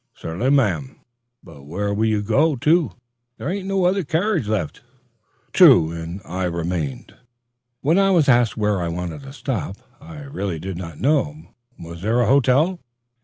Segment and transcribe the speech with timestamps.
[0.15, 0.95] "Certainly, ma'am,
[1.43, 2.93] but where will you go to?
[3.37, 4.81] There ain't no other carriage left."
[5.53, 7.19] True; and I remained, and
[7.81, 11.49] when I was asked where I wanted to stop, I really did not know.
[11.77, 12.79] Was there a hotel?